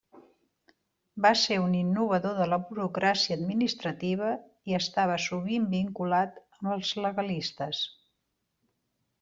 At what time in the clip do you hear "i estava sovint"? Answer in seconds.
4.71-5.69